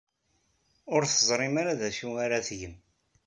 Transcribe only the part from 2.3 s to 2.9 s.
tgem.